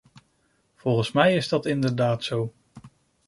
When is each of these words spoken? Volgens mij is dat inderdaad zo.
Volgens 0.75 1.11
mij 1.11 1.35
is 1.35 1.47
dat 1.47 1.65
inderdaad 1.65 2.23
zo. 2.23 2.53